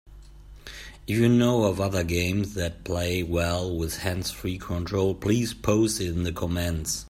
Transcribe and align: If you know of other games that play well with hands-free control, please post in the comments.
If 1.05 1.15
you 1.15 1.29
know 1.29 1.65
of 1.65 1.79
other 1.79 2.03
games 2.03 2.55
that 2.55 2.83
play 2.83 3.21
well 3.21 3.77
with 3.77 3.97
hands-free 3.99 4.57
control, 4.57 5.13
please 5.13 5.53
post 5.53 6.01
in 6.01 6.23
the 6.23 6.31
comments. 6.31 6.99